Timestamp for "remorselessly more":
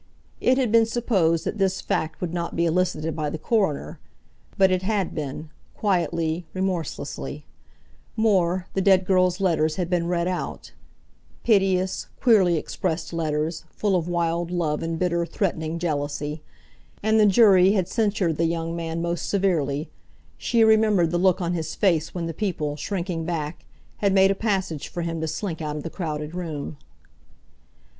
6.55-8.65